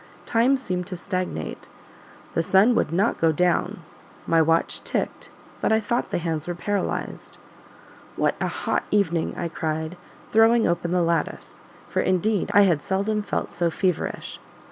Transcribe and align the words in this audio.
Time 0.25 0.57
seemed 0.57 0.87
to 0.87 0.97
stagnate; 0.97 1.69
the 2.33 2.41
sun 2.41 2.73
would 2.73 2.91
not 2.91 3.19
go 3.19 3.31
down; 3.31 3.81
my 4.25 4.41
watch 4.41 4.83
ticked, 4.83 5.29
but 5.61 5.71
I 5.71 5.79
thought 5.79 6.09
the 6.09 6.17
hands 6.17 6.47
were 6.47 6.55
paralyzed. 6.55 7.37
"What 8.15 8.33
a 8.41 8.47
hot 8.47 8.81
evening!" 8.89 9.35
I 9.37 9.47
cried, 9.47 9.97
throwing 10.31 10.65
open 10.67 10.89
the 10.91 11.03
lattice; 11.03 11.63
for, 11.87 12.01
indeed, 12.01 12.49
I 12.51 12.61
had 12.61 12.81
seldom 12.81 13.21
felt 13.21 13.51
so 13.53 13.69
feverish. 13.69 14.39